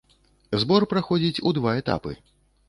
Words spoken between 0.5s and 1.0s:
Збор